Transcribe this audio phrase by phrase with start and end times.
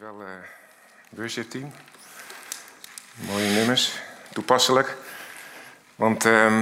[0.00, 0.26] Dankjewel,
[1.28, 1.72] uh, team.
[3.14, 3.98] Mooie nummers,
[4.32, 4.96] toepasselijk.
[5.96, 6.58] Want uh,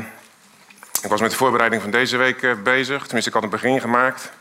[1.02, 3.02] ik was met de voorbereiding van deze week uh, bezig.
[3.02, 4.32] Tenminste, ik had een begin gemaakt.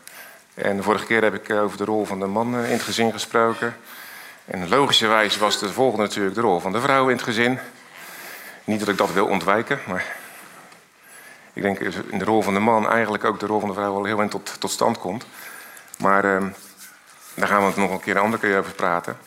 [0.54, 2.82] En de vorige keer heb ik uh, over de rol van de man in het
[2.82, 3.76] gezin gesproken.
[4.44, 7.58] En logischerwijs was de volgende natuurlijk de rol van de vrouw in het gezin.
[8.64, 10.16] Niet dat ik dat wil ontwijken, maar
[11.52, 13.94] ik denk in de rol van de man eigenlijk ook de rol van de vrouw
[13.94, 15.26] al heel erg tot, tot stand komt.
[15.98, 16.48] Maar ehm,
[17.38, 19.18] daar gaan we het nog een keer een andere keer over praten.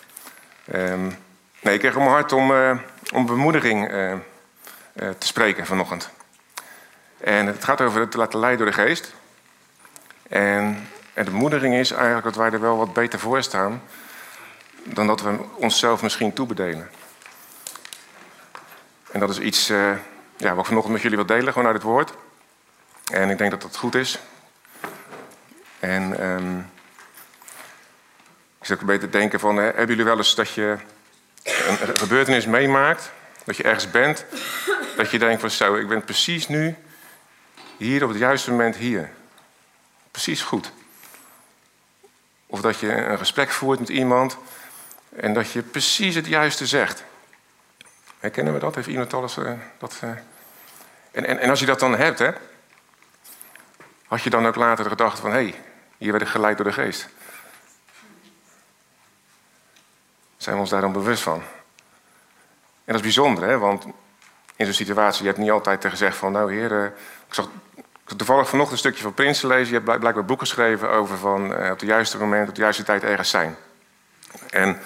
[0.74, 1.18] Um,
[1.60, 2.78] nee, ik kreeg op mijn hart om, uh,
[3.14, 4.18] om bemoediging uh, uh,
[4.94, 6.10] te spreken vanochtend.
[7.18, 9.14] En het gaat over het laten leiden door de geest.
[10.30, 13.82] En, en de bemoediging is eigenlijk dat wij er wel wat beter voor staan...
[14.84, 16.90] dan dat we onszelf misschien toebedelen.
[19.12, 21.86] En dat is iets ja, wat ik vanochtend met jullie wil delen, gewoon uit het
[21.86, 22.14] woord.
[23.12, 24.20] En ik denk dat dat goed is.
[25.80, 26.24] En...
[26.24, 26.70] Um,
[28.62, 30.78] ik zit een beetje te denken van, hebben jullie wel eens dat je
[31.46, 33.12] een gebeurtenis meemaakt,
[33.44, 34.26] dat je ergens bent,
[34.96, 36.76] dat je denkt van zo, ik ben precies nu
[37.78, 39.12] hier op het juiste moment hier.
[40.12, 40.72] Precies goed.
[42.48, 44.38] Of dat je een gesprek voert met iemand
[45.16, 47.04] en dat je precies het juiste zegt.
[48.20, 48.76] Herkennen we dat?
[48.76, 50.00] Heeft iemand alles uh, dat...
[50.04, 50.10] Uh...
[51.12, 52.32] En, en, en als je dat dan hebt, hè,
[54.08, 55.56] had je dan ook later gedacht van, hé, hey,
[55.98, 57.08] hier werd ik geleid door de geest.
[60.42, 61.42] Zijn we ons daar dan bewust van.
[62.84, 63.58] En dat is bijzonder, hè?
[63.58, 63.86] want
[64.56, 66.86] in zo'n situatie, je hebt niet altijd gezegd van, nou heer,
[67.28, 67.50] ik zag
[68.18, 71.52] toevallig vanochtend een stukje van Prinsen lezen, je hebt blijkbaar een boek geschreven over van
[71.52, 73.56] uh, op de juiste moment, op de juiste tijd ergens zijn.
[74.50, 74.80] En,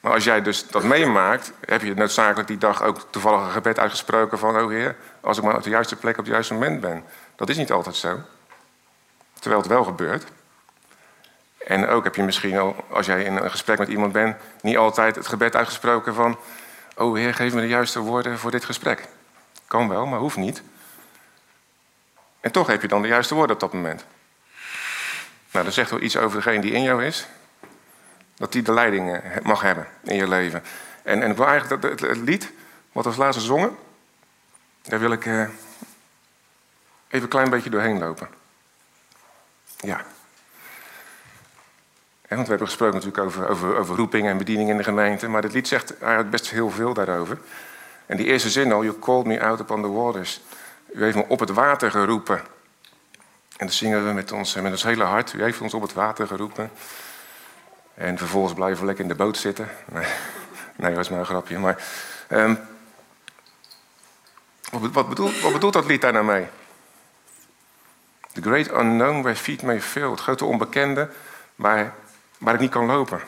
[0.00, 3.78] maar als jij dus dat meemaakt, heb je noodzakelijk die dag ook toevallig een gebed
[3.78, 6.80] uitgesproken van, oh heer, als ik maar op de juiste plek op het juiste moment
[6.80, 7.04] ben.
[7.36, 8.18] Dat is niet altijd zo.
[9.38, 10.24] Terwijl het wel gebeurt.
[11.66, 14.76] En ook heb je misschien al, als jij in een gesprek met iemand bent, niet
[14.76, 16.38] altijd het gebed uitgesproken van:
[16.96, 19.08] Oh Heer, geef me de juiste woorden voor dit gesprek.
[19.66, 20.62] Kan wel, maar hoeft niet.
[22.40, 24.04] En toch heb je dan de juiste woorden op dat moment.
[25.50, 27.26] Nou, dat zegt wel iets over degene die in jou is.
[28.36, 30.62] Dat die de leiding eh, mag hebben in je leven.
[31.02, 32.52] En, en ik wil eigenlijk dat het, lied
[32.92, 33.76] wat we als laatste zongen,
[34.82, 38.28] daar wil ik eh, even een klein beetje doorheen lopen.
[39.76, 40.04] Ja
[42.34, 45.28] want we hebben gesproken natuurlijk over, over, over roeping en bediening in de gemeente.
[45.28, 47.38] Maar dit lied zegt eigenlijk best heel veel daarover.
[48.06, 50.40] En die eerste zin al, you called me out upon the waters.
[50.92, 52.40] U heeft me op het water geroepen.
[53.56, 55.32] En dat zingen we met ons, met ons hele hart.
[55.32, 56.70] U heeft ons op het water geroepen.
[57.94, 59.68] En vervolgens blijven we lekker in de boot zitten.
[59.92, 60.06] Nee,
[60.76, 61.58] nee dat was maar een grapje.
[61.58, 61.84] Maar,
[62.28, 62.58] um,
[64.70, 66.46] wat, bedoelt, wat bedoelt dat lied daar nou mee?
[68.32, 70.10] The great unknown where feet may fail.
[70.10, 71.08] Het grote onbekende
[71.54, 71.94] waar
[72.42, 73.20] waar ik niet kan lopen.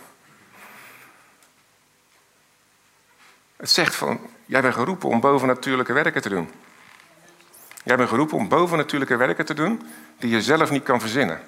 [3.56, 6.50] Het zegt van, jij bent geroepen om bovennatuurlijke werken te doen.
[7.84, 9.88] Jij bent geroepen om bovennatuurlijke werken te doen
[10.18, 11.40] die je zelf niet kan verzinnen.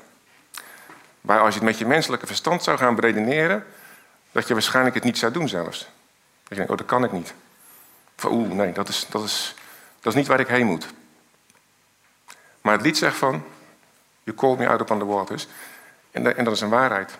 [1.20, 3.66] Maar als je het met je menselijke verstand zou gaan beredeneren,
[4.32, 5.78] dat je waarschijnlijk het niet zou doen zelfs.
[5.78, 7.34] Dat je denkt, oh dat kan ik niet.
[8.24, 9.54] Oeh, nee, dat is, dat, is,
[10.00, 10.86] dat is niet waar ik heen moet.
[12.60, 13.44] Maar het lied zegt van,
[14.22, 15.48] you called me out upon the waters.
[16.10, 17.18] En dat is een waarheid.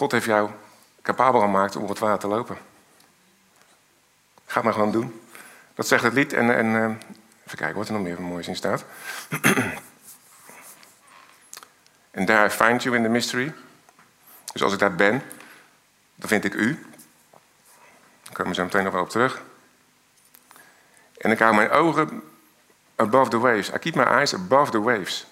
[0.00, 0.50] God heeft jou
[1.02, 2.58] capabel gemaakt om op het water te lopen.
[4.46, 5.20] Ga maar gewoon doen.
[5.74, 6.32] Dat zegt het lied.
[6.32, 6.84] En, en uh,
[7.46, 8.84] even kijken wat er nog meer van moois in staat.
[12.10, 13.54] En there I find you in the mystery.
[14.52, 15.22] Dus als ik daar ben,
[16.14, 16.86] dan vind ik u.
[18.22, 19.42] Daar komen we zo meteen nog wel op terug.
[21.16, 22.22] En ik hou mijn ogen
[22.96, 23.68] above the waves.
[23.68, 25.26] I keep my eyes above the waves.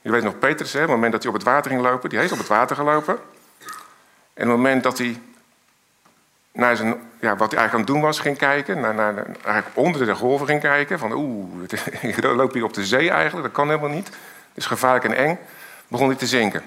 [0.00, 2.10] Je weet nog Petrus, hè, op het moment dat hij op het water ging lopen,
[2.10, 3.18] die heeft op het water gelopen.
[4.34, 5.20] En op het moment dat hij
[6.52, 6.88] naar zijn,
[7.20, 10.14] ja, wat hij eigenlijk aan het doen was, ging kijken, naar, naar, eigenlijk onder de
[10.14, 11.62] golven ging kijken, van oeh,
[12.00, 14.06] ik loop hier op de zee eigenlijk, dat kan helemaal niet.
[14.06, 14.16] Het
[14.54, 15.38] is gevaarlijk en eng.
[15.88, 16.62] Begon hij te zinken.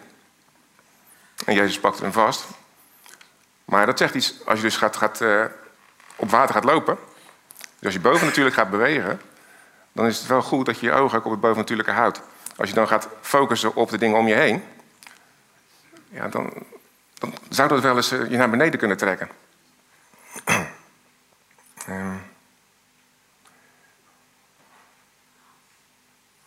[1.46, 2.46] En Jezus pakte hem vast.
[3.66, 5.46] Maar dat zegt iets, als je dus gaat, gaat, uh,
[6.16, 6.98] op water gaat lopen,
[7.58, 9.22] dus als je boven natuurlijk gaat bewegen,
[9.92, 12.22] dan is het wel goed dat je je ogen ook op het bovennatuurlijke houdt.
[12.56, 14.64] Als je dan gaat focussen op de dingen om je heen,
[16.10, 16.54] ja, dan,
[17.18, 19.30] dan zou dat wel eens eh, je naar beneden kunnen trekken.
[21.90, 22.22] um.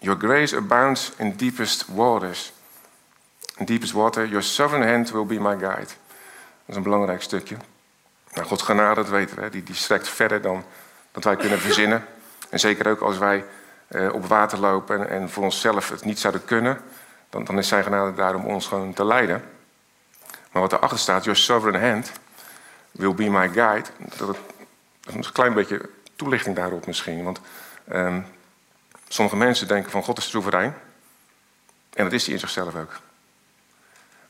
[0.02, 2.52] Your grace abounds in deepest waters.
[3.56, 5.86] In deepest water, your sovereign hand will be my guide.
[5.86, 7.56] Dat is een belangrijk stukje.
[8.32, 10.64] Nou, Gods genade, dat weten we, die, die strekt verder dan
[11.12, 12.04] dat wij kunnen verzinnen.
[12.50, 13.44] En zeker ook als wij
[13.88, 16.80] eh, op water lopen en, en, voor onszelf het niet zouden kunnen,
[17.30, 19.44] dan, dan is zijn genade daar om ons gewoon te leiden.
[20.50, 22.12] Maar wat erachter staat, your sovereign hand
[22.90, 23.88] will be my guide.
[24.16, 24.36] Dat,
[25.06, 27.24] is een klein beetje toelichting daarop misschien.
[27.24, 27.40] Want
[27.92, 28.26] um,
[29.08, 30.74] sommige mensen denken van God is soeverein.
[31.92, 33.00] En dat is hij in zichzelf ook.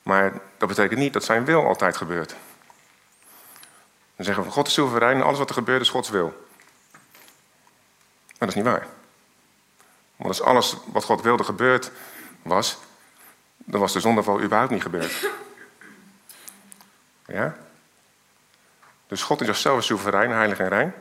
[0.03, 2.35] Maar dat betekent niet dat zijn wil altijd gebeurt.
[4.17, 6.27] Dan zeggen we, God is soeverein en alles wat er gebeurt is Gods wil.
[8.39, 8.87] Maar dat is niet waar.
[10.17, 11.91] Want als alles wat God wilde gebeurd
[12.43, 12.79] was,
[13.57, 15.31] dan was de zondeval überhaupt niet gebeurd.
[17.33, 17.57] Ja?
[19.07, 20.95] Dus God is zichzelf soeverein, heilig en rein.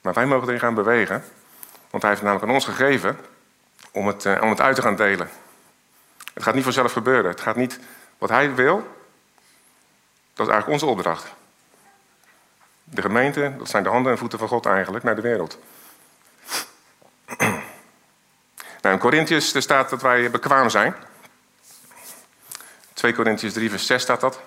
[0.00, 1.24] Maar wij mogen erin gaan bewegen.
[1.90, 3.18] Want hij heeft namelijk aan ons gegeven
[3.90, 5.30] om het, eh, om het uit te gaan delen.
[6.34, 7.30] Het gaat niet vanzelf gebeuren.
[7.30, 7.80] Het gaat niet
[8.18, 8.76] wat hij wil.
[10.34, 11.34] Dat is eigenlijk onze opdracht.
[12.84, 15.58] De gemeente, dat zijn de handen en voeten van God eigenlijk, naar de wereld.
[18.80, 20.94] Nou, in Corinthians staat dat wij bekwaam zijn.
[22.96, 24.40] 2 Corinthians 3 vers 6 staat dat.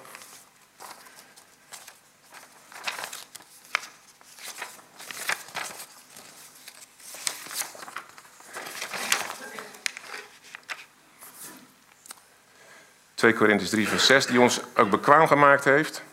[13.19, 16.03] 2 Corinthians 3, vers 6, die ons ook bekwaam gemaakt heeft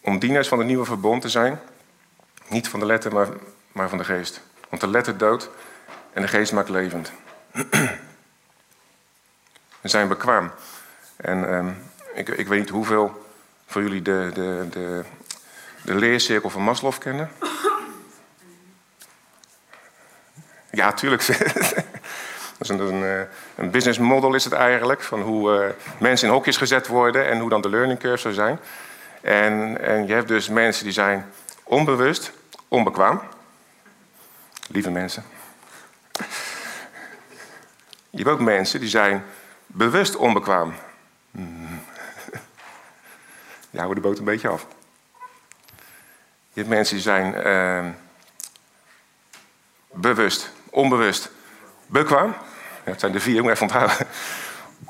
[0.00, 1.60] om dieners van het nieuwe verbond te zijn.
[2.48, 3.28] Niet van de letter, maar,
[3.72, 4.40] maar van de geest.
[4.68, 5.48] Want de letter doodt
[6.12, 7.12] en de geest maakt levend.
[9.82, 10.50] We zijn bekwaam.
[11.16, 11.82] En um,
[12.14, 13.26] ik, ik weet niet hoeveel
[13.66, 15.04] van jullie de, de, de,
[15.82, 17.30] de leercirkel van Maslow kennen.
[20.70, 21.26] Ja, tuurlijk.
[22.58, 23.20] Dat is een, eh,
[23.54, 25.68] een business model is het eigenlijk, van hoe uh,
[25.98, 28.58] mensen in hokjes gezet worden en hoe dan de learning curve zou zijn.
[29.20, 31.32] En, en je hebt dus mensen die zijn
[31.62, 32.32] onbewust,
[32.68, 33.22] onbekwaam.
[34.68, 35.24] Lieve mensen.
[38.10, 39.24] Je hebt ook mensen die zijn
[39.72, 40.74] bewust onbekwaam.
[41.30, 41.80] Hmm.
[43.70, 44.66] Ja, de boot een beetje af.
[46.52, 47.90] Je hebt mensen die zijn uh,
[49.90, 51.30] bewust, onbewust,
[51.86, 52.34] bekwaam
[52.84, 53.96] het zijn de vier, moet even onthouden.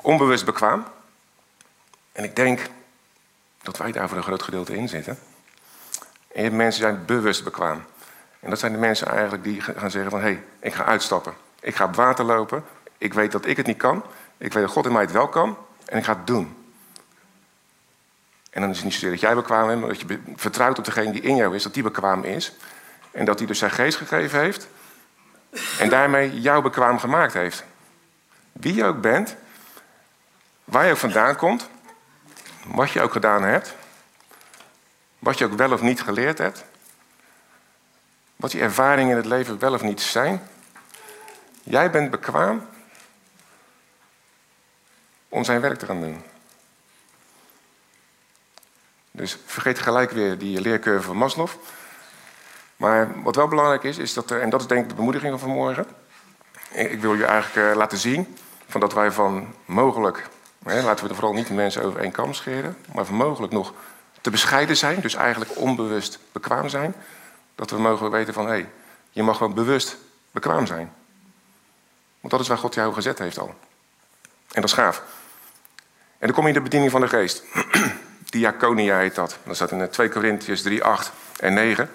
[0.01, 0.85] Onbewust bekwaam.
[2.11, 2.59] En ik denk
[3.61, 5.19] dat wij daar voor een groot gedeelte in zitten.
[6.27, 7.83] En je hebt mensen die zijn bewust bekwaam.
[8.39, 10.19] En dat zijn de mensen eigenlijk die gaan zeggen van...
[10.19, 11.33] hé, hey, ik ga uitstappen.
[11.59, 12.63] Ik ga op water lopen.
[12.97, 14.03] Ik weet dat ik het niet kan.
[14.37, 15.57] Ik weet dat God in mij het wel kan.
[15.85, 16.57] En ik ga het doen.
[18.49, 19.79] En dan is het niet zozeer dat jij bekwaam bent...
[19.79, 22.53] maar dat je vertrouwt op degene die in jou is, dat die bekwaam is.
[23.11, 24.67] En dat hij dus zijn geest gegeven heeft...
[25.79, 27.63] en daarmee jou bekwaam gemaakt heeft.
[28.51, 29.35] Wie je ook bent,
[30.63, 31.69] waar je ook vandaan komt,
[32.65, 33.75] wat je ook gedaan hebt,
[35.19, 36.65] wat je ook wel of niet geleerd hebt,
[38.35, 40.41] wat je ervaringen in het leven wel of niet zijn.
[41.63, 42.67] Jij bent bekwaam
[45.33, 46.21] om zijn werk te gaan doen.
[49.11, 51.49] Dus vergeet gelijk weer die leercurve van Maslow.
[52.75, 55.31] Maar wat wel belangrijk is, is dat er, en dat is denk ik de bemoediging
[55.31, 55.85] van vanmorgen.
[56.71, 58.37] Ik wil je eigenlijk eh, laten zien
[58.67, 60.29] van dat wij van mogelijk,
[60.63, 63.53] hè, laten we er vooral niet de mensen over één kam scheren, maar van mogelijk
[63.53, 63.73] nog
[64.21, 66.95] te bescheiden zijn, dus eigenlijk onbewust bekwaam zijn,
[67.55, 68.69] dat we mogen weten van hé, hey,
[69.11, 69.97] je mag gewoon bewust
[70.31, 70.93] bekwaam zijn.
[72.19, 73.55] Want dat is waar God jou gezet heeft al.
[74.51, 75.03] En dat is gaaf.
[76.23, 77.43] En dan kom je in de bediening van de geest.
[78.29, 79.37] Diaconia heet dat.
[79.43, 81.89] Dat staat in 2 Korintiërs 3, 8 en 9.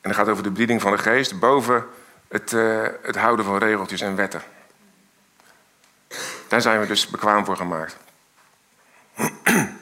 [0.00, 1.86] En dat gaat over de bediening van de geest boven
[2.28, 4.42] het, uh, het houden van regeltjes en wetten.
[6.48, 7.96] Daar zijn we dus bekwaam voor gemaakt.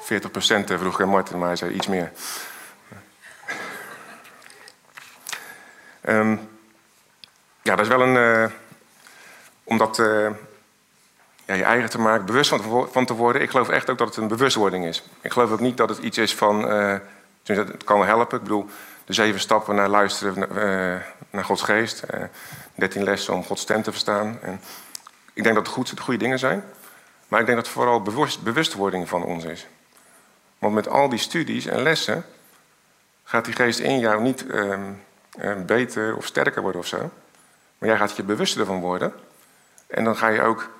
[0.00, 2.12] Veertig procent eh, vroeg Martin, maar hij zei iets meer.
[6.08, 6.48] Um,
[7.62, 8.14] ja, dat is wel een.
[8.14, 8.50] Uh,
[9.64, 10.30] omdat uh,
[11.44, 12.54] ja, je eigen te maken, bewust
[12.90, 13.42] van, te worden.
[13.42, 15.02] Ik geloof echt ook dat het een bewustwording is.
[15.20, 16.96] Ik geloof ook niet dat het iets is van, uh,
[17.44, 18.36] het kan helpen.
[18.36, 18.66] Ik bedoel,
[19.04, 20.48] de zeven stappen naar luisteren
[21.30, 22.02] naar Gods geest.
[22.74, 24.38] Dertien lessen om Gods stem te verstaan.
[24.42, 24.60] En
[25.32, 26.64] ik denk dat het goed, goede dingen zijn.
[27.28, 29.66] Maar ik denk dat het vooral bewust, bewustwording van ons is.
[30.58, 32.24] Want met al die studies en lessen
[33.24, 34.78] gaat die geest in jou niet uh,
[35.66, 37.10] beter of sterker worden of zo.
[37.78, 39.12] Maar jij gaat je bewuster ervan worden.
[39.86, 40.70] En dan ga je ook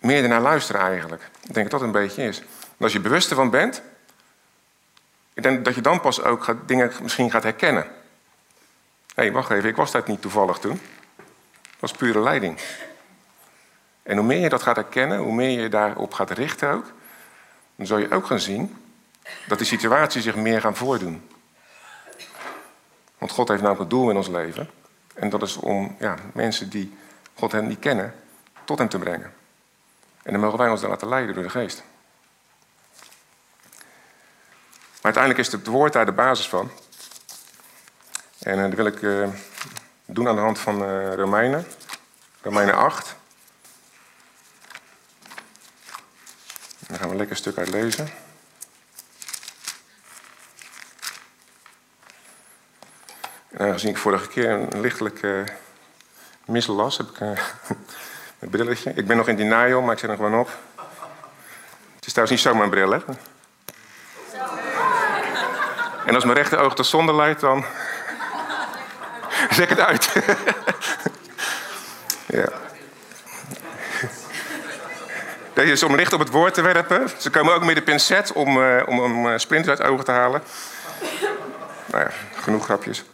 [0.00, 1.22] meer ernaar luisteren eigenlijk.
[1.42, 2.38] Ik denk dat dat een beetje is.
[2.38, 2.46] En
[2.84, 3.82] als je bewust ervan bent,
[5.34, 7.82] ik denk dat je dan pas ook gaat, dingen misschien gaat herkennen.
[7.82, 10.80] Hé, hey, wacht even, ik was dat niet toevallig toen.
[11.62, 12.60] Dat was pure leiding.
[14.02, 16.92] En hoe meer je dat gaat herkennen, hoe meer je daarop gaat richten ook,
[17.76, 18.76] dan zul je ook gaan zien
[19.46, 21.28] dat die situaties zich meer gaan voordoen.
[23.26, 24.70] Want God heeft namelijk een doel in ons leven.
[25.14, 26.96] En dat is om ja, mensen die
[27.34, 28.14] God hen niet kennen,
[28.64, 29.32] tot hem te brengen.
[30.22, 31.82] En dan mogen wij ons daar laten leiden door de geest.
[34.92, 36.70] Maar uiteindelijk is het woord daar de basis van.
[38.38, 39.28] En uh, dat wil ik uh,
[40.04, 41.66] doen aan de hand van uh, Romeinen.
[42.42, 43.16] Romeinen 8.
[46.78, 48.08] Daar gaan we een lekker stuk uit lezen.
[53.56, 55.40] En aangezien ik vorige keer een lichtelijk uh,
[56.44, 57.20] mislas, heb ik
[58.40, 58.92] een brilletje.
[58.94, 60.50] Ik ben nog in denial, maar ik zet hem gewoon op.
[61.94, 62.98] Het is trouwens niet zomaar een bril, hè?
[66.06, 67.64] En als mijn rechteroog tot zonde leidt, dan
[69.50, 70.12] zet ik het uit.
[72.26, 72.48] ja.
[75.52, 77.10] Deze is om licht op het woord te werpen.
[77.18, 80.42] Ze komen ook met de pincet om, uh, om een splinter uit ogen te halen.
[81.86, 82.10] Nou ja,
[82.40, 83.04] genoeg grapjes.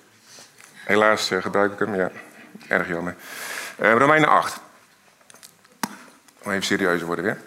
[0.93, 2.11] Helaas uh, gebruik ik hem, ja.
[2.69, 3.15] Erg jammer.
[3.81, 4.61] Uh, Romeinen 8.
[6.43, 7.39] Om even serieuzer worden weer.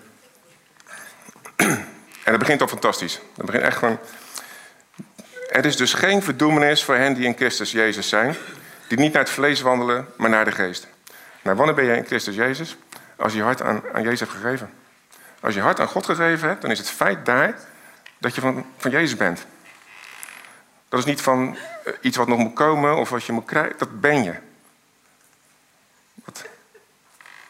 [2.26, 3.20] en het begint al fantastisch.
[3.36, 4.00] Het begint echt gewoon...
[5.50, 8.36] Er is dus geen verdoemenis voor hen die in Christus Jezus zijn.
[8.88, 10.88] Die niet naar het vlees wandelen, maar naar de geest.
[11.42, 12.78] Nou, wanneer ben jij in Christus Jezus?
[13.16, 14.70] Als je je hart aan, aan Jezus hebt gegeven.
[15.40, 17.60] Als je hart aan God gegeven hebt, dan is het feit daar
[18.18, 19.46] dat je van, van Jezus bent.
[20.90, 23.78] Dat is niet van eh, iets wat nog moet komen of wat je moet krijgen.
[23.78, 24.36] Dat ben je.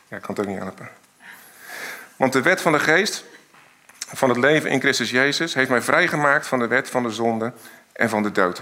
[0.08, 0.90] Ja, ik kan het ook niet helpen.
[2.16, 3.24] Want de wet van de geest,
[3.98, 7.54] van het leven in Christus Jezus, heeft mij vrijgemaakt van de wet van de zonde
[7.92, 8.62] en van de dood.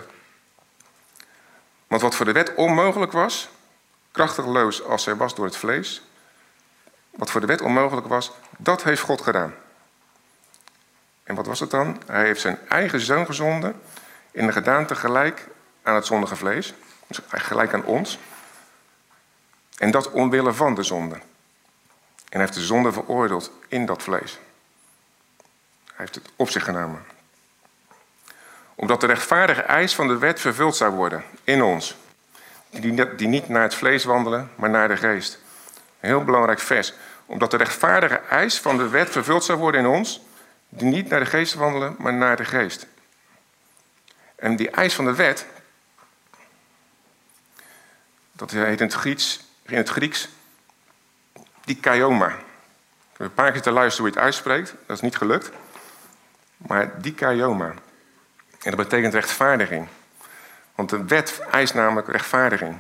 [1.88, 3.50] Want wat voor de wet onmogelijk was,
[4.12, 6.02] krachtigloos als zij was door het vlees,
[7.10, 9.54] wat voor de wet onmogelijk was, dat heeft God gedaan.
[11.24, 12.02] En wat was het dan?
[12.06, 13.82] Hij heeft zijn eigen zoon gezonden
[14.32, 15.48] in de gedaante gelijk
[15.84, 16.74] aan het zondige vlees,
[17.08, 18.20] dus gelijk aan ons.
[19.78, 21.16] En dat omwille van de zonde.
[21.16, 24.40] En hij heeft de zonde veroordeeld in dat vlees.
[25.86, 27.06] Hij heeft het op zich genomen.
[28.76, 31.96] Omdat de rechtvaardige eis van de wet vervuld zou worden in ons.
[32.70, 35.40] Die, niet naar het vlees wandelen, maar naar de geest.
[36.00, 36.94] Heel belangrijk vers.
[37.26, 40.22] Omdat de rechtvaardige eis van de wet vervuld zou worden in ons.
[40.70, 42.88] Die niet naar de geest wandelen, maar naar de geest.
[44.36, 45.46] En die eis van de wet,
[48.52, 50.30] dat heet in het Grieks, in het Grieks
[51.66, 52.28] dikaioma.
[52.28, 55.52] Ik heb een paar keer te luisteren hoe je het uitspreekt, dat is niet gelukt.
[56.58, 57.70] Maar dikaioma.
[58.62, 59.88] En dat betekent rechtvaardiging.
[60.76, 62.78] Want de wet eist namelijk rechtvaardiging.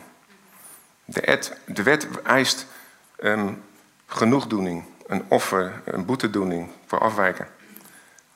[1.06, 2.66] De, de wet eist
[4.06, 7.48] genoegdoening, een offer, een boetedoening voor afwijken.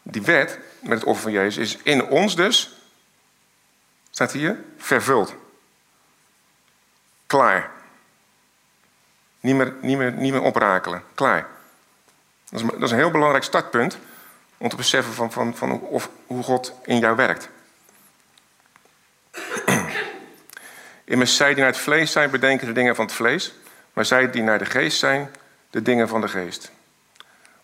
[0.02, 2.78] Die wet met het offer van Jezus is in ons dus
[4.18, 4.60] Staat hier?
[4.78, 5.36] Vervuld.
[7.28, 7.72] Klaar.
[9.40, 11.04] Niet meer, niet meer, niet meer oprakelen.
[11.14, 11.48] Klaar.
[12.50, 13.98] Dat is, dat is een heel belangrijk startpunt
[14.58, 17.50] om te beseffen van, van, van of, hoe God in jou werkt.
[21.04, 23.54] Immers zij die naar het vlees zijn, bedenken de dingen van het vlees,
[23.94, 25.32] maar zij die naar de geest zijn,
[25.70, 26.72] de dingen van de geest.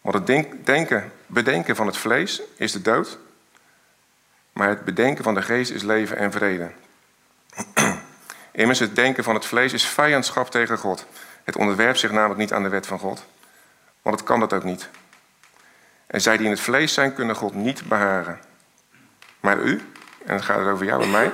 [0.01, 0.25] Want het
[0.65, 3.17] denken, bedenken van het vlees is de dood,
[4.53, 6.71] maar het bedenken van de geest is leven en vrede.
[8.53, 11.05] Immers, het denken van het vlees is vijandschap tegen God.
[11.43, 13.25] Het onderwerpt zich namelijk niet aan de wet van God,
[14.01, 14.89] want het kan dat ook niet.
[16.07, 18.39] En zij die in het vlees zijn, kunnen God niet behagen.
[19.39, 19.91] Maar u,
[20.25, 21.33] en het gaat over jou en mij,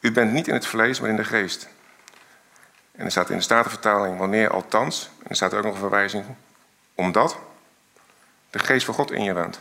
[0.00, 1.68] u bent niet in het vlees, maar in de geest.
[2.92, 6.24] En er staat in de Statenvertaling, wanneer althans, en er staat ook nog een verwijzing,
[6.94, 7.38] omdat
[8.50, 9.60] de geest van God in je woont.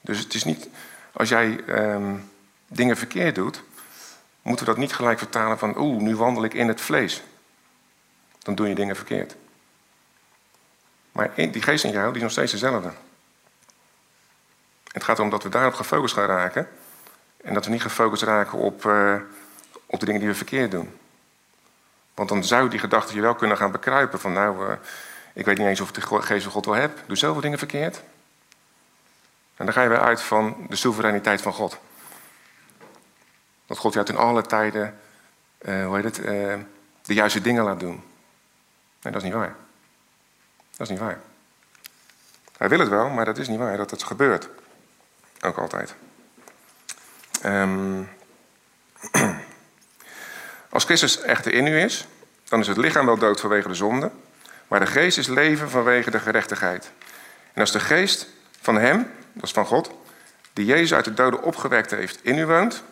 [0.00, 0.68] Dus het is niet,
[1.12, 2.14] als jij ehm,
[2.66, 3.62] dingen verkeerd doet,
[4.42, 7.22] moeten we dat niet gelijk vertalen van, oeh, nu wandel ik in het vlees.
[8.38, 9.36] Dan doe je dingen verkeerd.
[11.12, 12.92] Maar die geest in jou, die is nog steeds dezelfde.
[14.92, 16.68] Het gaat erom dat we daarop gefocust gaan raken.
[17.36, 19.16] En dat we niet gefocust raken op, uh,
[19.86, 20.98] op de dingen die we verkeerd doen.
[22.14, 24.20] Want dan zou die gedachte je wel kunnen gaan bekruipen.
[24.20, 24.76] Van nou, uh,
[25.32, 26.98] ik weet niet eens of ik de geest van God wel heb.
[27.06, 28.02] Doe zoveel dingen verkeerd.
[29.56, 31.78] En dan ga je weer uit van de soevereiniteit van God.
[33.66, 34.98] Dat God jou in alle tijden
[35.62, 36.54] uh, hoe heet het, uh,
[37.02, 38.02] de juiste dingen laat doen.
[39.02, 39.56] Nee, dat is niet waar.
[40.70, 41.20] Dat is niet waar.
[42.56, 44.48] Hij wil het wel, maar dat is niet waar dat het gebeurt.
[45.40, 45.94] Ook altijd.
[47.44, 48.08] Um,
[50.70, 52.06] als Christus echter in u is,
[52.44, 54.10] dan is het lichaam wel dood vanwege de zonde,
[54.68, 56.90] maar de geest is leven vanwege de gerechtigheid.
[57.52, 58.28] En als de geest
[58.60, 59.90] van hem, dat is van God,
[60.52, 62.82] die Jezus uit de doden opgewekt heeft, in u woont,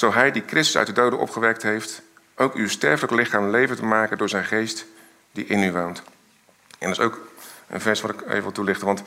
[0.00, 2.02] Zo hij die Christus uit de doden opgewekt heeft,
[2.36, 4.86] ook uw sterfelijk lichaam levend te maken door zijn geest
[5.32, 6.02] die in u woont.
[6.78, 7.20] En dat is ook
[7.66, 9.02] een vers wat ik even wil toelichten, want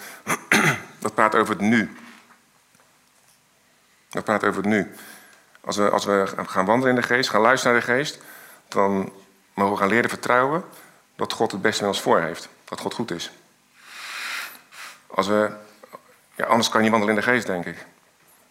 [1.00, 1.95] dat praat over het nu.
[4.09, 4.91] Dat praat over het nu.
[5.62, 8.19] Als we, als we gaan wandelen in de geest, gaan luisteren naar de geest,
[8.67, 9.13] dan
[9.53, 10.63] mogen we gaan leren vertrouwen
[11.15, 12.50] dat God het beste met ons voor heeft.
[12.63, 13.31] Dat God goed is.
[15.07, 15.51] Als we,
[16.35, 17.85] anders kan je niet wandelen in de geest, denk ik.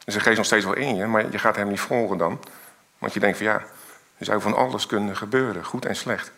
[0.04, 2.40] Dus de geest nog steeds wel in je, maar je gaat hem niet volgen dan.
[2.98, 3.64] Want je denkt van ja,
[4.18, 6.32] er zou van alles kunnen gebeuren, goed en slecht.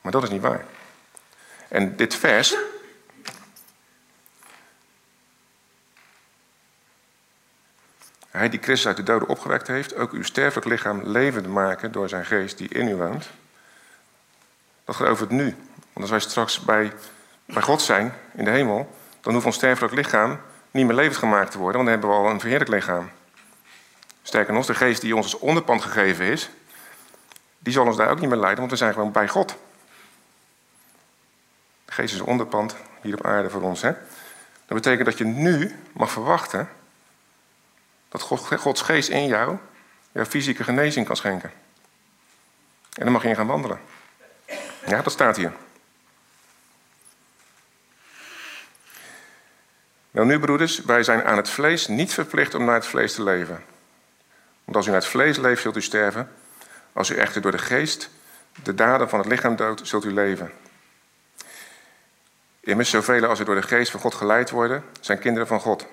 [0.00, 0.64] Maar dat is niet waar.
[1.68, 2.54] En dit vers.
[8.30, 12.08] Hij die Christus uit de doden opgewekt heeft, ook uw sterfelijk lichaam levend maken door
[12.08, 13.30] zijn geest die in u woont.
[14.84, 15.44] Dat gaat over het nu.
[15.92, 16.92] Want als wij straks bij,
[17.44, 20.40] bij God zijn in de hemel, dan hoeft ons sterfelijk lichaam
[20.74, 23.10] niet meer levend gemaakt te worden, want dan hebben we al een verheerlijk lichaam.
[24.22, 26.50] Sterker nog, de geest die ons als onderpand gegeven is,
[27.58, 29.56] die zal ons daar ook niet meer leiden, want we zijn gewoon bij God.
[31.84, 33.82] De geest is onderpand hier op aarde voor ons.
[33.82, 33.92] Hè?
[34.66, 36.68] Dat betekent dat je nu mag verwachten
[38.08, 38.22] dat
[38.58, 39.58] Gods geest in jou
[40.12, 41.52] jouw fysieke genezing kan schenken.
[42.92, 43.80] En dan mag je in gaan wandelen.
[44.86, 45.52] Ja, dat staat hier.
[50.14, 53.22] Nou nu, broeders, wij zijn aan het vlees niet verplicht om naar het vlees te
[53.22, 53.64] leven.
[54.64, 56.30] Want als u naar het vlees leeft, zult u sterven.
[56.92, 58.10] Als u echter door de geest
[58.62, 60.52] de daden van het lichaam doodt, zult u leven.
[62.60, 65.86] Immers, zoveel als u door de geest van God geleid worden, zijn kinderen van God.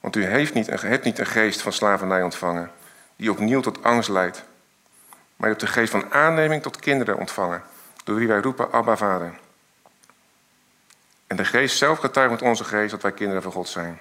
[0.00, 2.70] Want u heeft niet, hebt niet een geest van slavernij ontvangen,
[3.16, 4.44] die opnieuw tot angst leidt.
[5.36, 7.62] Maar u hebt de geest van aanneming tot kinderen ontvangen,
[8.04, 9.34] door wie wij roepen, Abba, Vader.
[11.32, 14.00] En de geest zelf getuigt met onze geest dat wij kinderen van God zijn.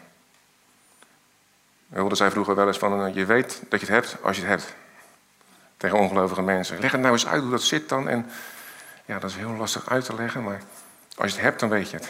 [1.87, 4.37] We hoorden zij vroeger wel eens van, eh, je weet dat je het hebt als
[4.37, 4.75] je het hebt.
[5.77, 6.79] Tegen ongelovige mensen.
[6.79, 8.09] Leg het nou eens uit hoe dat zit dan.
[8.09, 8.29] En
[9.05, 10.61] ja, dat is heel lastig uit te leggen, maar
[11.15, 12.05] als je het hebt, dan weet je het.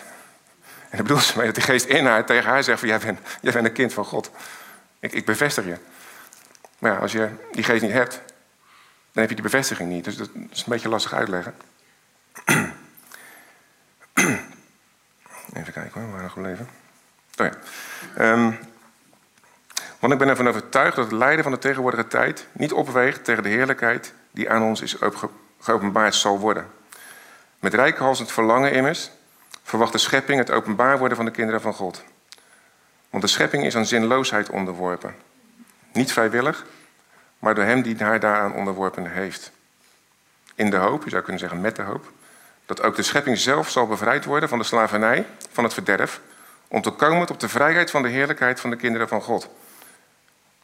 [0.90, 3.00] En dat bedoelt ze mee dat die geest in haar tegen haar zegt van, jij
[3.00, 4.32] bent, jij bent een kind van God.
[5.00, 5.78] Ik, ik bevestig je.
[6.80, 8.14] Maar ja, als je die geest niet hebt,
[9.12, 10.04] dan heb je die bevestiging niet.
[10.04, 11.56] Dus dat is een beetje lastig uitleggen.
[15.54, 16.70] Even kijken hoor, we waren gebleven.
[17.38, 18.32] Oh ja.
[18.32, 18.58] Um,
[20.00, 23.44] want ik ben ervan overtuigd dat het lijden van de tegenwoordige tijd niet opweegt tegen
[23.44, 24.98] de heerlijkheid die aan ons is
[25.60, 26.68] geopenbaard zal worden.
[27.60, 29.12] Met rijkhalsend verlangen immers
[29.64, 32.04] verwacht de schepping het openbaar worden van de kinderen van God.
[33.10, 35.16] Want de schepping is aan zinloosheid onderworpen.
[35.94, 36.66] Niet vrijwillig,
[37.40, 39.52] maar door hem die haar daaraan onderworpen heeft.
[40.56, 42.12] In de hoop, je zou kunnen zeggen met de hoop,
[42.76, 46.22] dat ook de schepping zelf zal bevrijd worden van de slavernij, van het verderf,
[46.68, 49.50] om te komen tot de vrijheid van de heerlijkheid van de kinderen van God.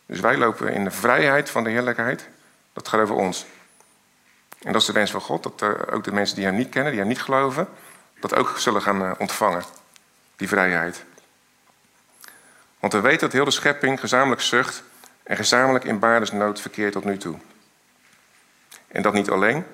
[0.06, 2.28] Dus wij lopen in de vrijheid van de heerlijkheid.
[2.74, 3.46] Dat gaat over ons.
[4.62, 6.70] En dat is de wens van God, dat uh, ook de mensen die hem niet
[6.70, 7.68] kennen, die hem niet geloven,
[8.20, 9.64] dat ook zullen gaan uh, ontvangen,
[10.36, 11.04] die vrijheid.
[12.80, 14.84] Want we weten dat heel de schepping gezamenlijk zucht
[15.24, 17.38] en gezamenlijk in baardesnood verkeert tot nu toe.
[18.88, 19.66] En dat niet alleen,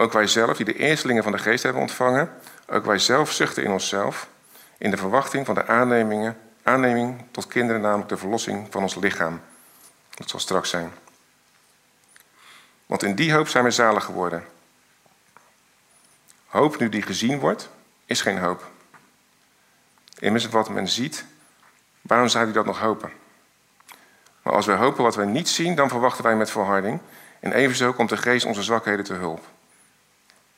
[0.00, 2.30] ook wij zelf, die de eerstelingen van de geest hebben ontvangen,
[2.66, 4.28] ook wij zelf zuchten in onszelf,
[4.78, 9.40] in de verwachting van de aannemingen, aanneming tot kinderen, namelijk de verlossing van ons lichaam.
[10.14, 10.92] Dat zal straks zijn.
[12.86, 14.44] Want in die hoop zijn we zalig geworden.
[16.46, 17.68] Hoop nu die gezien wordt,
[18.04, 18.70] is geen hoop.
[20.18, 21.24] Immers wat men ziet,
[22.00, 23.12] waarom zou u dat nog hopen?
[24.42, 27.00] Maar als wij hopen wat wij niet zien, dan verwachten wij met volharding.
[27.40, 29.44] En evenzo komt de geest onze zwakheden te hulp.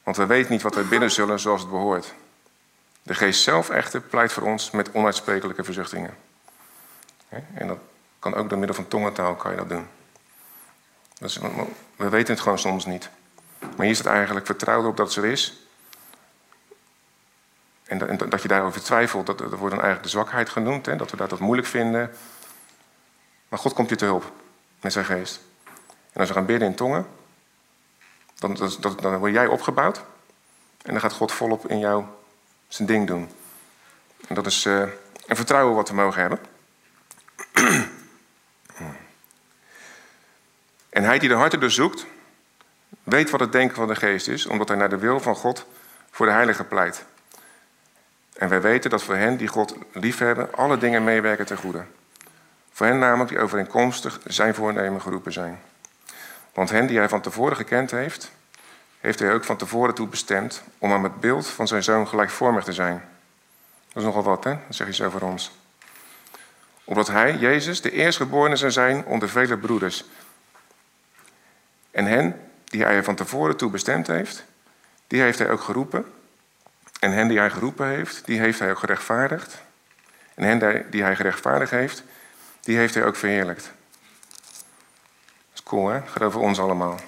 [0.03, 2.15] Want we weten niet wat wij binnen zullen zoals het behoort.
[3.03, 6.17] De geest zelf echter pleit voor ons met onuitsprekelijke verzuchtingen.
[7.55, 7.79] En dat
[8.19, 9.87] kan ook door middel van tongentaal kan je dat doen.
[11.97, 13.11] We weten het gewoon soms niet.
[13.77, 15.59] Maar hier staat eigenlijk vertrouwen op dat het zo is.
[17.85, 20.87] En dat je daarover twijfelt, dat, dat wordt dan eigenlijk de zwakheid genoemd.
[20.87, 20.97] Hè?
[20.97, 22.11] Dat we dat moeilijk vinden.
[23.49, 24.33] Maar God komt je te hulp
[24.81, 25.41] met zijn geest.
[26.13, 27.07] En als we gaan bidden in tongen,
[28.41, 30.05] dan, dan, dan word jij opgebouwd.
[30.83, 32.05] En dan gaat God volop in jou
[32.69, 33.31] zijn ding doen.
[34.27, 34.83] En dat is uh,
[35.27, 36.39] een vertrouwen wat we mogen hebben.
[40.91, 42.07] en hij die de harten doorzoekt,
[43.03, 45.67] weet wat het denken van de geest is, omdat hij naar de wil van God
[46.11, 47.05] voor de heilige pleit.
[48.33, 51.85] En wij weten dat voor hen die God liefhebben, alle dingen meewerken ten goede.
[52.73, 55.61] Voor hen namelijk die overeenkomstig zijn voornemen geroepen zijn.
[56.61, 58.31] Want hen die hij van tevoren gekend heeft,
[58.99, 62.65] heeft hij ook van tevoren toe bestemd om aan het beeld van zijn zoon gelijkvormig
[62.65, 63.03] te zijn.
[63.89, 64.57] Dat is nogal wat, hè?
[64.69, 65.53] Zeg je zo voor ons.
[66.85, 70.05] Opdat hij, Jezus, de eerstgeborene zou zijn onder vele broeders.
[71.91, 74.45] En hen, die hij van tevoren toe bestemd heeft,
[75.07, 76.13] die heeft hij ook geroepen.
[76.99, 79.63] En hen die hij geroepen heeft, die heeft hij ook gerechtvaardigd.
[80.35, 82.03] En hen die hij gerechtvaardigd heeft,
[82.61, 83.73] die heeft hij ook verheerlijkt.
[85.71, 86.25] Cool, hè?
[86.25, 87.01] Over ons allemaal.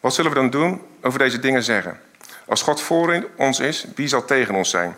[0.00, 2.00] Wat zullen we dan doen over deze dingen zeggen?
[2.46, 4.96] Als God voor ons is, wie zal tegen ons zijn?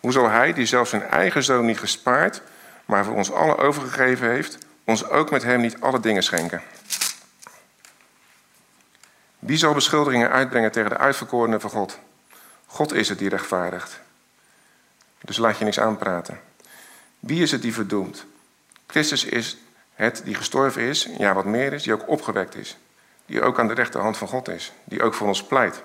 [0.00, 2.42] Hoe zal Hij, die zelfs zijn eigen zoon niet gespaard,
[2.84, 6.62] maar voor ons allen overgegeven heeft, ons ook met Hem niet alle dingen schenken?
[9.38, 11.98] Wie zal beschuldigingen uitbrengen tegen de uitverkorenen van God?
[12.66, 14.00] God is het die rechtvaardigt.
[15.20, 16.40] Dus laat je niks aanpraten.
[17.20, 18.24] Wie is het die verdoemt?
[18.86, 19.56] Christus is
[19.98, 22.76] het die gestorven is, ja wat meer is, die ook opgewekt is.
[23.26, 24.72] Die ook aan de rechterhand van God is.
[24.84, 25.82] Die ook voor ons pleit.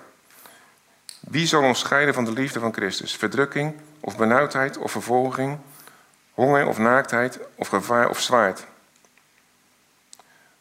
[1.20, 3.16] Wie zal ons scheiden van de liefde van Christus?
[3.16, 5.58] Verdrukking of benauwdheid of vervolging,
[6.34, 8.66] honger of naaktheid of gevaar of zwaard?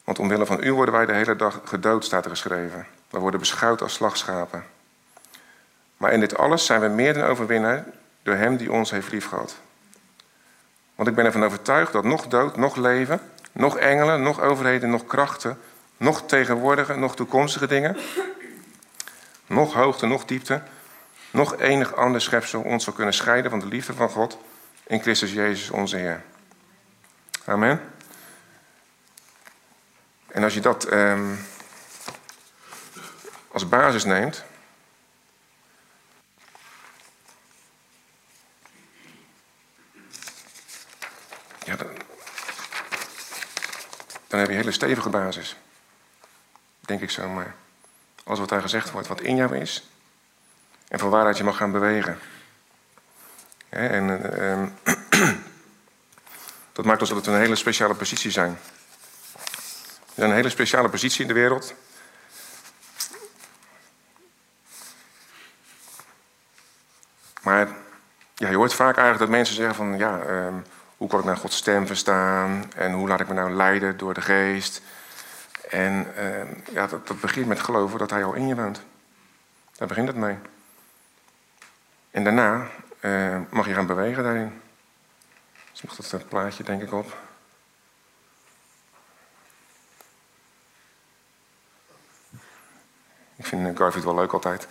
[0.04, 2.86] Want omwille van u worden wij de hele dag gedood, staat er geschreven.
[3.10, 4.64] We worden beschouwd als slagschapen.
[5.96, 7.84] Maar in dit alles zijn we meer dan overwinnaar
[8.22, 9.56] door Hem die ons heeft liefgehad.
[10.94, 13.20] Want ik ben ervan overtuigd dat nog dood, nog leven,
[13.52, 15.58] nog engelen, nog overheden, nog krachten,
[15.96, 17.96] nog tegenwoordige, nog toekomstige dingen,
[19.46, 20.62] nog hoogte, nog diepte,
[21.30, 24.38] nog enig ander schepsel ons zal kunnen scheiden van de liefde van God
[24.86, 26.22] in Christus Jezus onze Heer.
[27.44, 27.80] Amen.
[30.28, 31.38] En als je dat um,
[33.48, 34.44] als basis neemt,
[41.64, 41.86] ja, dan,
[44.32, 45.56] dan heb je een hele stevige basis.
[46.80, 47.54] Denk ik zo maar.
[48.24, 49.88] Alles wat daar gezegd wordt, wat in jou is.
[50.88, 52.18] En van waaruit je mag gaan bewegen.
[53.68, 54.08] En
[54.84, 54.94] uh,
[56.72, 58.58] dat maakt ons dat we een hele speciale positie zijn.
[60.04, 61.74] We zijn een hele speciale positie in de wereld.
[67.42, 67.68] Maar
[68.34, 69.98] ja, je hoort vaak eigenlijk dat mensen zeggen van...
[69.98, 70.54] ja, uh,
[71.02, 72.72] hoe kan ik nou Gods stem verstaan?
[72.76, 74.82] En hoe laat ik me nou leiden door de geest?
[75.70, 78.82] En uh, ja, dat, dat, begint met geloven dat hij al in je woont.
[79.76, 80.36] Daar begint het mee.
[82.10, 82.66] En daarna
[83.00, 84.62] uh, mag je gaan bewegen daarin.
[85.70, 87.16] Dus nog dat plaatje denk ik op.
[93.36, 94.66] Ik vind Garfield wel leuk altijd.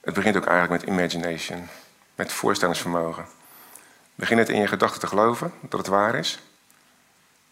[0.00, 1.68] Het begint ook eigenlijk met imagination,
[2.14, 3.26] met voorstellingsvermogen.
[4.14, 6.40] Begin het in je gedachten te geloven dat het waar is.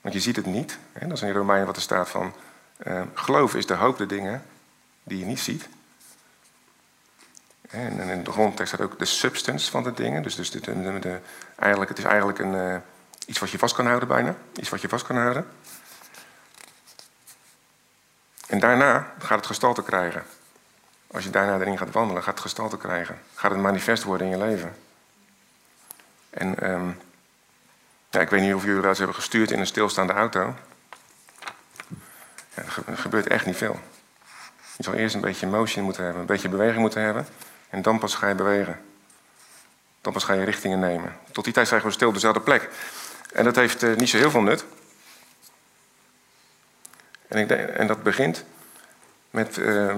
[0.00, 0.78] Want je ziet het niet.
[0.92, 1.06] Hè?
[1.06, 2.34] Dat is in Romeinen wat er staat van...
[2.86, 4.44] Uh, geloof is de hoop de dingen
[5.02, 5.68] die je niet ziet.
[7.70, 10.22] En in de grondtekst staat ook de substance van de dingen.
[10.22, 11.20] Dus, dus de,
[11.56, 12.76] eigenlijk, het is eigenlijk een, uh,
[13.26, 14.36] iets wat je vast kan houden bijna.
[14.54, 15.46] Iets wat je vast kan houden.
[18.46, 20.24] En daarna gaat het gestalte krijgen.
[21.10, 23.18] Als je daarna erin gaat wandelen, gaat het gestalte krijgen.
[23.34, 24.76] Gaat het manifest worden in je leven.
[26.30, 26.98] En um,
[28.10, 30.54] ja, ik weet niet of jullie wel hebben gestuurd in een stilstaande auto.
[32.54, 33.80] Ja, er gebeurt echt niet veel.
[34.76, 37.26] Je zal eerst een beetje motion moeten hebben, een beetje beweging moeten hebben.
[37.68, 38.80] En dan pas ga je bewegen.
[40.00, 41.16] Dan pas ga je richtingen nemen.
[41.32, 42.68] Tot die tijd zijn we stil op dezelfde plek.
[43.32, 44.64] En dat heeft uh, niet zo heel veel nut.
[47.28, 48.44] En, ik denk, en dat begint
[49.30, 49.94] met uh,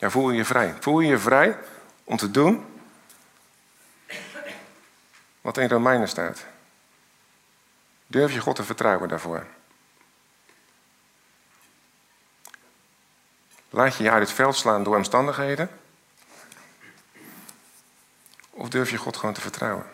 [0.00, 0.74] Ja, voel je je vrij.
[0.80, 1.58] Voel je je vrij
[2.04, 2.66] om te doen
[5.40, 6.44] wat in Romeinen staat.
[8.06, 9.46] Durf je God te vertrouwen daarvoor?
[13.70, 15.70] Laat je je uit het veld slaan door omstandigheden?
[18.50, 19.86] Of durf je God gewoon te vertrouwen?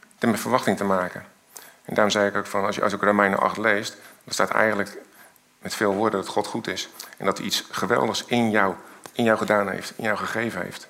[0.00, 1.26] Heeft met verwachting te maken.
[1.84, 4.50] En daarom zei ik ook van, als je, als ik Romeinen 8 leest, dan staat
[4.50, 4.98] eigenlijk
[5.62, 6.88] met veel woorden dat God goed is.
[7.16, 8.74] En dat hij iets geweldigs in jou,
[9.12, 10.88] in jou gedaan heeft, in jou gegeven heeft.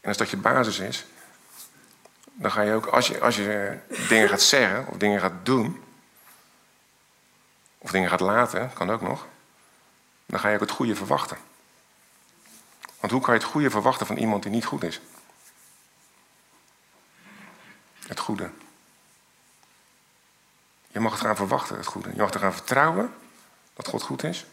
[0.00, 1.04] En als dat je basis is,
[2.32, 5.82] dan ga je ook, als je, als je dingen gaat zeggen of dingen gaat doen,
[7.78, 9.26] of dingen gaat laten, kan ook nog,
[10.26, 11.36] dan ga je ook het goede verwachten.
[13.00, 15.00] Want hoe kan je het goede verwachten van iemand die niet goed is?
[18.06, 18.50] Het goede.
[20.94, 22.10] Je mag het gaan verwachten, het goede.
[22.10, 23.14] Je mag er gaan vertrouwen
[23.72, 24.46] dat God goed is.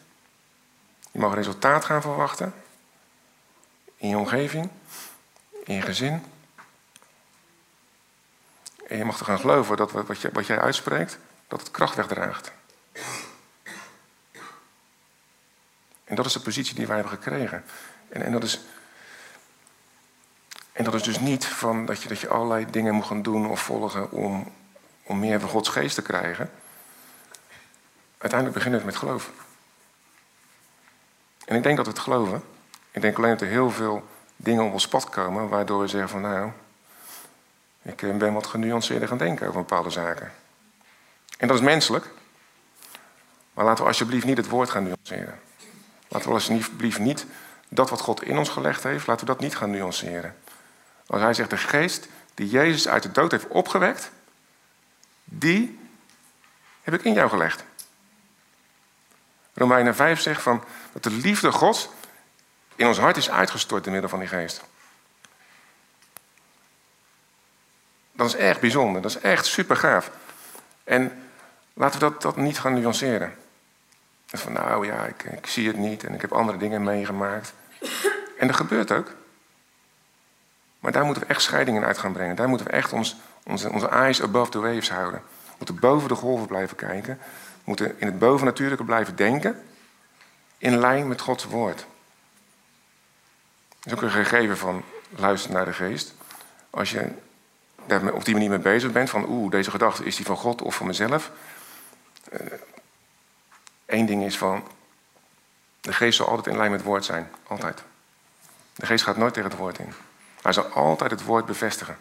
[1.11, 2.53] Je mag resultaat gaan verwachten.
[3.97, 4.69] In je omgeving,
[5.63, 6.23] in je gezin.
[8.87, 12.51] En je mag er gaan geloven dat wat, wat jij uitspreekt, dat het kracht wegdraagt.
[16.03, 17.63] En dat is de positie die wij hebben gekregen.
[18.09, 18.59] En, en, dat, is,
[20.71, 23.49] en dat is dus niet van dat je, dat je allerlei dingen moet gaan doen
[23.49, 24.53] of volgen om,
[25.11, 26.51] om meer van Gods geest te krijgen.
[28.17, 29.31] Uiteindelijk begint het met geloof.
[31.45, 32.43] En ik denk dat we het geloven.
[32.91, 36.09] Ik denk alleen dat er heel veel dingen op ons pad komen waardoor we zeggen
[36.09, 36.51] van nou,
[37.81, 40.31] ik eh, ben wat genuanceerder gaan denken over bepaalde zaken.
[41.37, 42.09] En dat is menselijk.
[43.53, 45.39] Maar laten we alsjeblieft niet het woord gaan nuanceren.
[46.07, 47.25] Laten we alsjeblieft niet
[47.69, 50.35] dat wat God in ons gelegd heeft, laten we dat niet gaan nuanceren.
[51.07, 54.11] Als hij zegt, de geest die Jezus uit de dood heeft opgewekt,
[55.33, 55.79] die
[56.81, 57.63] heb ik in jou gelegd.
[59.53, 61.89] Romeinen 5 zegt van, dat de liefde Gods
[62.75, 64.61] in ons hart is uitgestort door middel van die geest.
[68.11, 70.11] Dat is echt bijzonder, dat is echt super gaaf.
[70.83, 71.29] En
[71.73, 73.37] laten we dat, dat niet gaan nuanceren.
[74.25, 77.53] Van nou ja, ik, ik zie het niet en ik heb andere dingen meegemaakt.
[78.37, 79.11] En dat gebeurt ook.
[80.79, 82.35] Maar daar moeten we echt scheidingen uit gaan brengen.
[82.35, 85.21] Daar moeten we echt ons, onze, onze eyes above the waves houden.
[85.45, 87.17] We moeten boven de golven blijven kijken.
[87.53, 89.63] We moeten in het bovennatuurlijke blijven denken.
[90.57, 91.85] In lijn met Gods woord.
[93.69, 96.13] Dat is ook een gegeven van luisteren naar de geest.
[96.69, 97.11] Als je
[97.85, 100.61] daar op die manier mee bezig bent, van oeh, deze gedachte is die van God
[100.61, 101.31] of van mezelf.
[103.85, 104.67] Eén eh, ding is van,
[105.81, 107.31] de geest zal altijd in lijn met het woord zijn.
[107.47, 107.83] Altijd.
[108.75, 109.93] De geest gaat nooit tegen het woord in.
[110.41, 111.97] Hij zal altijd het woord bevestigen.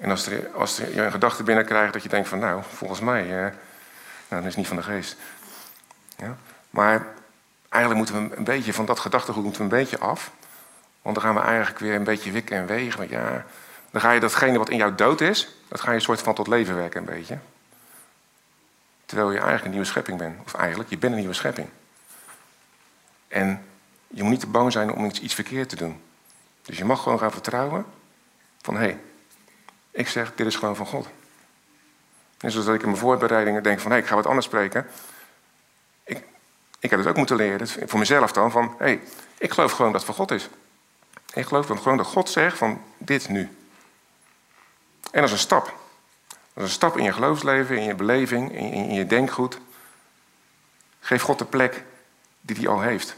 [0.00, 3.22] En als, er, als je een gedachte binnenkrijgt dat je denkt van nou, volgens mij,
[3.22, 3.52] eh,
[4.28, 5.16] nou, dat is niet van de geest.
[6.16, 6.36] Ja?
[6.70, 7.06] Maar
[7.68, 10.30] eigenlijk moeten we een beetje van dat gedachtegoed moeten we een beetje af.
[11.02, 12.98] Want dan gaan we eigenlijk weer een beetje wikken en wegen.
[12.98, 13.44] Want ja,
[13.90, 16.34] dan ga je datgene wat in jou dood is, dat ga je een soort van
[16.34, 17.38] tot leven werken een beetje.
[19.06, 20.36] Terwijl je eigenlijk een nieuwe schepping bent.
[20.44, 21.68] Of eigenlijk, je bent een nieuwe schepping.
[23.28, 23.64] En
[24.06, 26.02] je moet niet te bang zijn om iets, iets verkeerd te doen.
[26.62, 27.86] Dus je mag gewoon gaan vertrouwen
[28.62, 28.98] van hé, hey,
[29.98, 31.08] ik zeg dit is gewoon van God.
[32.38, 34.86] En zoals ik in mijn voorbereidingen denk van hé, ik ga wat anders spreken.
[36.04, 36.24] Ik,
[36.78, 39.00] ik heb het ook moeten leren, voor mezelf dan, van hé, hey,
[39.38, 40.48] ik geloof gewoon dat het van God is.
[41.32, 43.40] Ik geloof dan gewoon dat God zegt van dit nu.
[45.10, 45.64] En dat is een stap.
[46.26, 49.58] Dat is een stap in je geloofsleven, in je beleving, in, in je denkgoed.
[51.00, 51.84] Geef God de plek
[52.40, 53.16] die hij al heeft.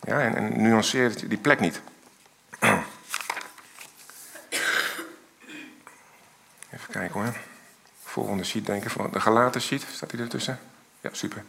[0.00, 1.80] Ja, en, en nuanceer die plek niet.
[6.92, 7.34] Kijken hoor.
[8.04, 9.84] Volgende sheet denken van de gelaten sheet.
[9.92, 10.58] Staat die ertussen?
[11.00, 11.44] Ja, super.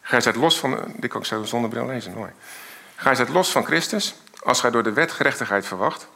[0.00, 0.94] Gij zijt los van...
[0.96, 2.30] Dit kan ik zo zonder bril lezen, mooi.
[2.96, 6.08] Gij zijt los van Christus, als gij door de wet gerechtigheid verwacht.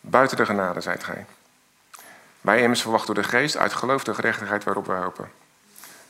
[0.00, 1.26] Buiten de genade zijt gij.
[2.40, 5.30] Wij immers verwachten door de geest uit geloof de gerechtigheid waarop wij hopen.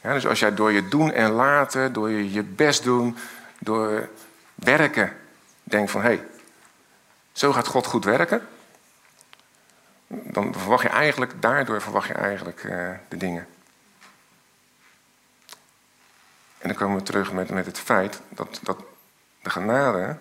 [0.00, 3.16] Dus als jij door je doen en laten, door je je best doen,
[3.58, 4.08] door
[4.54, 5.16] werken,
[5.62, 6.24] denkt van hé, hey,
[7.32, 8.48] zo gaat God goed werken,
[10.06, 13.46] dan verwacht je eigenlijk, daardoor verwacht je eigenlijk uh, de dingen.
[16.58, 18.78] En dan komen we terug met, met het feit dat, dat
[19.42, 20.18] de genade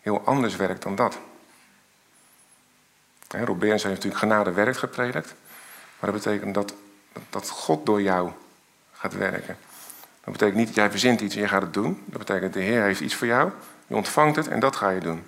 [0.00, 1.18] heel anders werkt dan dat.
[3.58, 5.34] Beerens heeft natuurlijk genade werkt gepredikt.
[5.98, 6.74] Maar dat betekent dat,
[7.30, 8.30] dat God door jou
[8.92, 9.56] gaat werken.
[10.24, 12.02] Dat betekent niet dat jij verzint iets en je gaat het doen.
[12.04, 13.50] Dat betekent dat de Heer heeft iets voor jou.
[13.86, 15.26] Je ontvangt het en dat ga je doen.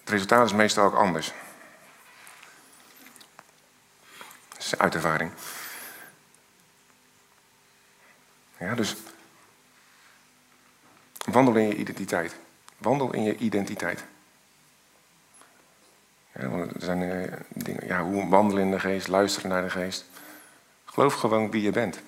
[0.00, 1.32] Het resultaat is meestal ook anders.
[4.72, 5.02] Is.
[8.58, 8.96] Ja, dus
[11.30, 12.36] wandel in je identiteit.
[12.78, 14.04] Wandel in je identiteit.
[16.32, 20.04] Ja, er zijn uh, dingen, ja, hoe wandelen in de geest, luisteren naar de geest.
[20.84, 22.00] Geloof gewoon wie je bent.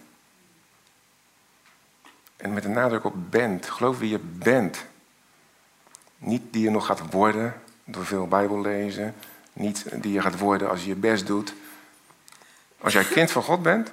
[2.36, 3.66] En met een nadruk op bent.
[3.66, 4.84] Geloof wie je bent.
[6.18, 9.14] Niet die je nog gaat worden door veel Bijbel lezen.
[9.52, 11.54] Niet die je gaat worden als je je best doet.
[12.80, 13.92] Als jij kind van God bent,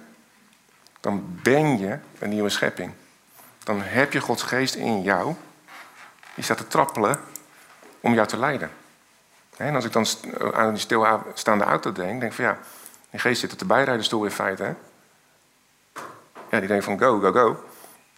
[1.00, 2.94] dan ben je een nieuwe schepping.
[3.64, 5.36] Dan heb je Gods geest in jou.
[6.34, 7.20] Die staat te trappelen
[8.00, 8.72] om jou te leiden.
[9.58, 10.06] En als ik dan
[10.54, 12.58] aan die stilstaande auto denk, denk ik van ja,
[13.10, 14.64] die geest zit op de bijrijderstoel in feite.
[14.64, 14.74] Hè?
[16.50, 17.64] Ja, die denkt van go, go, go.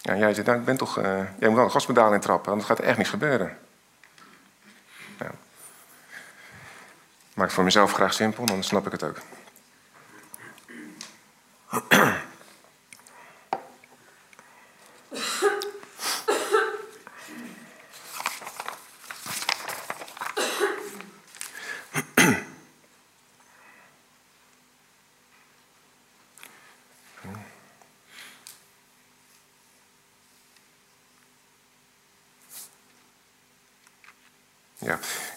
[0.01, 1.03] Ja, jij zegt, nou, ik ben toch, uh,
[1.39, 3.57] jij moet wel een gaspedaal in trappen, anders gaat er echt niks gebeuren.
[5.19, 5.31] Ja.
[7.33, 9.17] Maak het voor mezelf graag simpel, dan snap ik het ook.
[11.69, 11.79] Ja,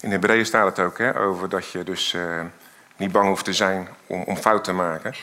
[0.00, 2.44] in Hebreeën staat het ook hè, over dat je dus eh,
[2.96, 5.14] niet bang hoeft te zijn om, om fout te maken.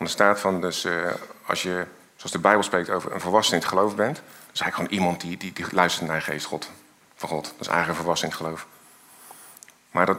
[0.00, 1.10] Want er staat van, dus uh,
[1.46, 1.86] als je,
[2.16, 4.90] zoals de Bijbel spreekt, over een volwassen in het geloof bent, dan is eigenlijk gewoon
[4.90, 6.70] iemand die, die, die luistert naar de geest God,
[7.14, 7.44] van God.
[7.44, 8.66] Dat is eigenlijk een volwassen in het geloof.
[9.90, 10.18] Maar dat,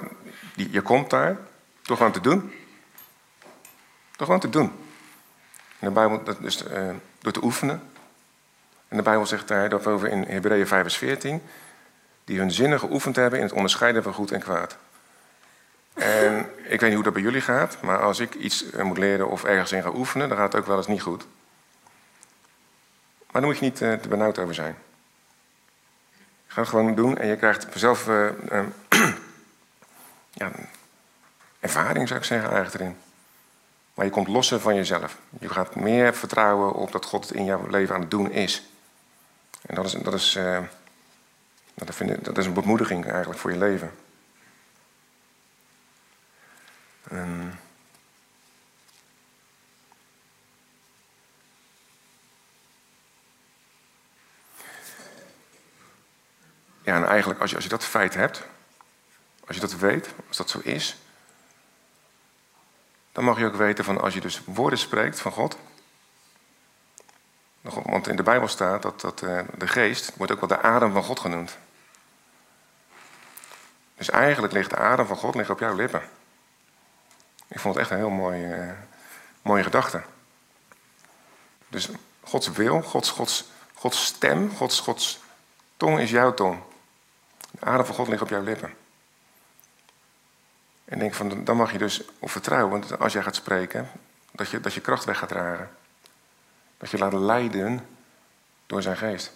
[0.56, 1.38] die, je komt daar
[1.82, 2.54] toch gewoon te doen.
[4.16, 4.72] Toch gewoon te doen.
[5.80, 6.90] In de Bijbel, dat is uh,
[7.20, 7.92] door te oefenen.
[8.88, 11.42] En de Bijbel zegt daar dat over in Hebreeën 5 vers 14
[12.24, 14.78] die hun zinnen geoefend hebben in het onderscheiden van goed en kwaad.
[15.94, 18.98] En ik weet niet hoe dat bij jullie gaat, maar als ik iets eh, moet
[18.98, 21.26] leren of ergens in ga oefenen, dan gaat het ook wel eens niet goed.
[23.32, 24.76] Maar daar moet je niet uh, te benauwd over zijn.
[26.48, 28.64] Het gewoon doen en je krijgt uh, uh,
[30.42, 30.52] ja,
[31.60, 32.98] ervaring, zou ik zeggen, eigenlijk erin.
[33.94, 35.18] Maar je komt losser van jezelf.
[35.40, 38.64] Je gaat meer vertrouwen op dat God het in jouw leven aan het doen is.
[39.62, 40.40] En dat is, dat is
[41.74, 43.92] dat, vind ik, dat is een bemoediging eigenlijk voor je leven.
[47.12, 47.18] Ja,
[56.96, 58.44] en eigenlijk als je, als je dat feit hebt,
[59.48, 60.98] als je dat weet, als dat zo is,
[63.12, 65.58] dan mag je ook weten van als je dus woorden spreekt van God.
[67.62, 70.92] Want in de Bijbel staat dat, dat eh, de geest wordt ook wel de adem
[70.92, 71.58] van God genoemd.
[73.96, 76.02] Dus eigenlijk ligt de adem van God ligt op jouw lippen.
[77.52, 78.72] Ik vond het echt een heel mooi, uh,
[79.42, 80.02] mooie gedachte.
[81.68, 81.90] Dus
[82.24, 85.20] Gods wil, Gods, Gods, Gods stem, Gods, Gods
[85.78, 86.62] tong is jouw tong.
[87.52, 88.74] De adem van God ligt op jouw lippen.
[90.86, 93.92] En denk van, dan mag je dus op vertrouwen, als jij gaat spreken,
[94.32, 95.72] dat je, dat je kracht weg gaat dragen.
[96.78, 97.88] Dat je laat leiden
[98.66, 99.32] door zijn geest.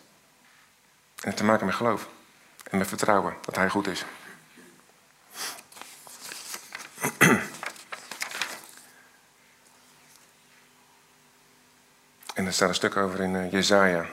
[1.22, 2.08] En te maken met geloof.
[2.64, 4.06] En met vertrouwen dat hij goed is.
[12.46, 14.06] En er staat een stuk over in uh, Jezaja.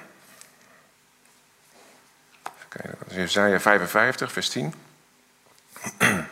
[2.73, 4.75] Even dat is Jezaja 55, vers 10.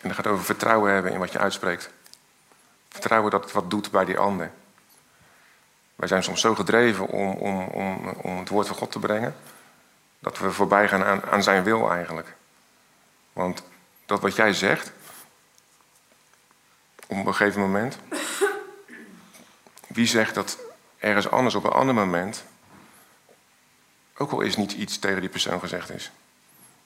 [0.00, 1.90] En dat gaat over vertrouwen hebben in wat je uitspreekt.
[2.88, 4.50] Vertrouwen dat het wat doet bij die ander.
[5.96, 9.36] Wij zijn soms zo gedreven om, om, om, om het woord van God te brengen,
[10.18, 12.34] dat we voorbij gaan aan, aan zijn wil eigenlijk.
[13.32, 13.62] Want
[14.06, 14.92] dat wat jij zegt,
[17.20, 17.98] op een gegeven moment,
[19.86, 20.58] wie zegt dat
[20.98, 22.44] ergens anders op een ander moment,
[24.16, 26.10] ook al is niet iets tegen die persoon gezegd is.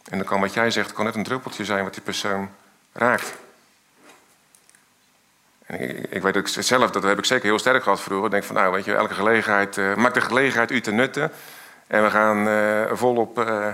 [0.04, 2.50] En dan kan wat jij zegt, kan net een druppeltje zijn wat die persoon
[2.92, 3.34] raakt.
[6.08, 8.26] Ik, weet ook zelf, dat heb ik zeker heel sterk gehad vroeger.
[8.26, 11.32] Ik denk van, nou weet je, elke gelegenheid, uh, maak de gelegenheid u te nutten.
[11.86, 13.68] En we gaan uh, volop uh,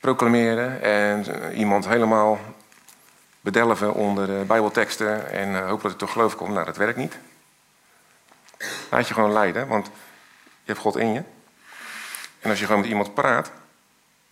[0.00, 2.38] proclameren en iemand helemaal
[3.44, 6.52] bedelven onder de bijbelteksten en hopen dat het toch geloof komt.
[6.52, 7.18] Nou, dat werkt niet.
[8.90, 9.92] Laat je gewoon leiden, want je
[10.64, 11.22] hebt God in je.
[12.40, 13.50] En als je gewoon met iemand praat,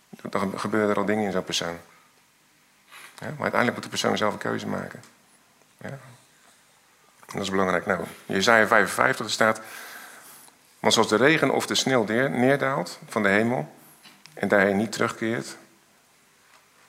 [0.09, 1.77] dan gebeuren er al dingen in zo'n persoon.
[3.19, 5.03] Maar uiteindelijk moet de persoon zelf een keuze maken.
[5.77, 5.97] Ja.
[7.25, 7.85] Dat is belangrijk.
[7.85, 9.61] Nou, Jezaja 55 staat...
[10.79, 13.75] Want zoals de regen of de sneeuw neerdaalt van de hemel...
[14.33, 15.57] en daarheen niet terugkeert...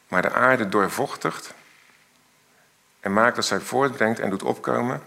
[0.09, 1.55] maar de aarde doorvochtigt...
[3.05, 5.03] en maakt dat zij voortbrengt en doet opkomen...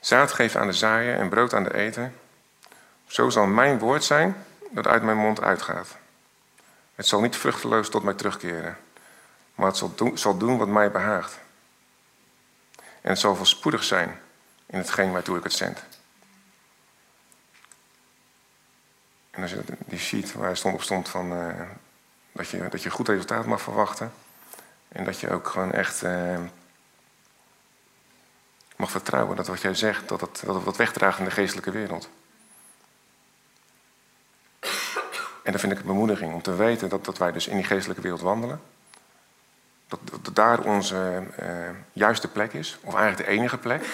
[0.00, 2.14] zaad geeft aan de zaaier en brood aan de eten...
[3.06, 5.96] zo zal mijn woord zijn dat uit mijn mond uitgaat.
[6.94, 8.76] Het zal niet vruchteloos tot mij terugkeren...
[9.54, 11.38] maar het zal doen, zal doen wat mij behaagt...
[13.00, 14.20] En het zal voorspoedig zijn
[14.66, 15.82] in hetgeen waartoe ik het zend.
[19.30, 21.60] En als je die sheet waar stond op stond van uh,
[22.32, 24.12] dat, je, dat je goed resultaat mag verwachten.
[24.92, 26.38] En dat je ook gewoon echt uh,
[28.76, 32.08] mag vertrouwen dat wat jij zegt, dat het, dat wat wegdraagt in de geestelijke wereld.
[35.42, 37.64] En dan vind ik het bemoediging om te weten dat, dat wij dus in die
[37.64, 38.60] geestelijke wereld wandelen.
[39.88, 41.48] Dat, dat daar onze uh,
[41.92, 43.84] juiste plek is, of eigenlijk de enige plek.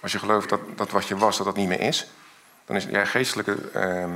[0.00, 2.10] Als je gelooft dat, dat wat je was, dat dat niet meer is,
[2.64, 4.14] dan is je geestelijke uh,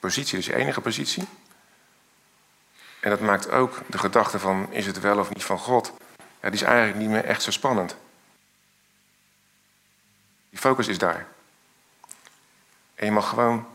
[0.00, 1.24] positie dus je enige positie.
[3.02, 6.50] En dat maakt ook de gedachte van is het wel of niet van God, ja,
[6.50, 7.96] die is eigenlijk niet meer echt zo spannend.
[10.50, 11.26] Die focus is daar.
[12.94, 13.66] En je mag gewoon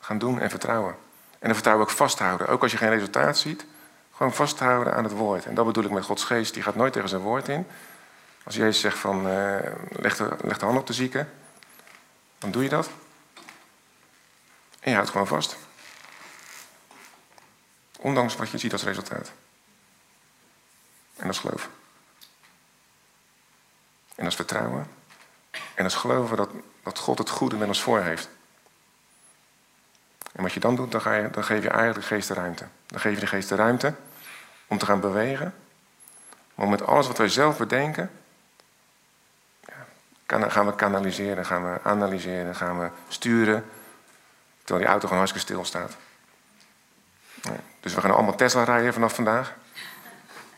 [0.00, 0.96] gaan doen en vertrouwen.
[1.38, 2.48] En dat vertrouwen ook vasthouden.
[2.48, 3.64] Ook als je geen resultaat ziet,
[4.12, 5.46] gewoon vasthouden aan het woord.
[5.46, 7.66] En dat bedoel ik met Gods geest, die gaat nooit tegen zijn woord in.
[8.44, 9.22] Als Jezus zegt van,
[9.90, 11.26] leg, de, leg de hand op de zieke,
[12.38, 12.90] dan doe je dat.
[14.80, 15.56] En je houdt gewoon vast.
[18.04, 19.32] Ondanks wat je ziet als resultaat.
[21.16, 21.68] En dat is geloof.
[24.14, 24.86] En dat is vertrouwen.
[25.50, 26.50] En dat is geloven dat,
[26.82, 28.28] dat God het goede met ons voor heeft.
[30.32, 32.34] En wat je dan doet, dan, ga je, dan geef je eigenlijk de geest de
[32.34, 32.66] ruimte.
[32.86, 33.94] Dan geef je de geest de ruimte
[34.66, 35.54] om te gaan bewegen.
[36.54, 38.10] Maar met alles wat wij zelf bedenken,
[40.26, 43.64] ja, gaan we kanaliseren, gaan we analyseren, gaan we sturen.
[44.58, 45.96] Terwijl die auto gewoon hartstikke stil staat.
[47.80, 49.54] Dus we gaan allemaal Tesla rijden vanaf vandaag.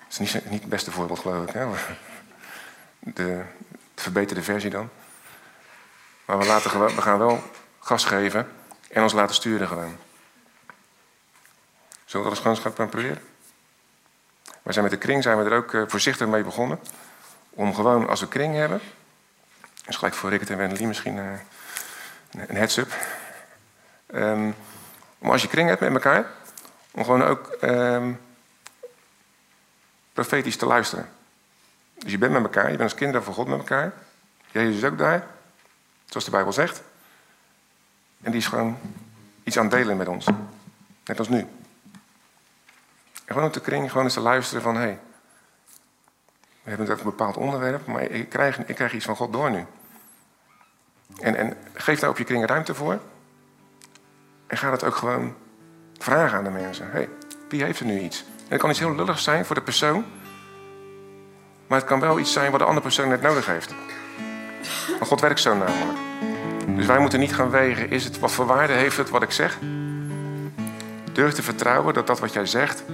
[0.09, 1.55] Dat is niet, niet het beste voorbeeld, geloof ik.
[1.55, 1.67] Hè?
[2.99, 3.13] De,
[3.95, 4.91] de verbeterde versie dan.
[6.25, 7.43] Maar we, laten, we gaan wel
[7.81, 8.49] gas geven
[8.91, 9.97] en ons laten sturen gewoon.
[12.05, 13.23] Zullen we dat eens gaan proberen?
[14.63, 16.79] We zijn met de kring zijn we er ook eh, voorzichtig mee begonnen.
[17.51, 18.81] Om gewoon, als we kring hebben...
[19.85, 21.25] Dus gelijk voor Rickert en Wendelie misschien uh,
[22.31, 22.93] een heads-up.
[24.15, 24.55] Um,
[25.19, 26.27] als je kring hebt met elkaar...
[26.97, 28.21] om gewoon ook um,
[30.13, 31.09] profetisch te luisteren.
[31.95, 33.93] Dus je bent met elkaar, je bent als kinderen van God met elkaar.
[34.51, 35.27] Jezus is ook daar,
[36.05, 36.83] zoals de Bijbel zegt.
[38.23, 38.79] En die is gewoon
[39.45, 40.27] iets aan het delen met ons.
[41.05, 41.39] Net als nu.
[41.39, 41.49] En
[43.35, 44.75] gewoon op de kring, gewoon eens te luisteren van...
[44.75, 44.99] hé, hey,
[46.63, 49.51] we hebben het een bepaald onderwerp, maar ik krijg, ik krijg iets van God door
[49.51, 49.67] nu.
[51.21, 53.01] En, en geef daar op je kring ruimte voor.
[54.47, 55.35] En ga dat ook gewoon
[55.99, 56.91] vragen aan de mensen.
[56.91, 57.09] hey,
[57.49, 58.19] wie heeft er nu iets?
[58.19, 60.05] En het kan iets heel lulligs zijn voor de persoon.
[61.67, 63.75] Maar het kan wel iets zijn wat de andere persoon net nodig heeft.
[64.89, 65.99] Want God werkt zo namelijk.
[66.67, 69.31] Dus wij moeten niet gaan wegen, is het, wat voor waarde heeft het wat ik
[69.31, 69.59] zeg?
[71.13, 72.85] Durf te vertrouwen dat dat wat jij zegt,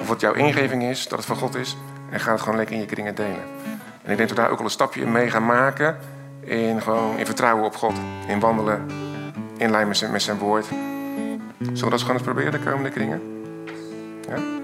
[0.00, 1.76] of wat jouw ingeving is, dat het van God is.
[2.10, 3.44] En ga het gewoon lekker in je kringen delen.
[4.02, 5.98] En ik denk dat we daar ook al een stapje mee gaan maken.
[6.40, 7.94] In, gewoon, in vertrouwen op God.
[8.26, 8.86] In wandelen.
[9.56, 10.66] In lijn zijn, met zijn woord.
[11.60, 13.20] Zullen we dat gewoon eens proberen de komende kringen?
[14.28, 14.59] Ja?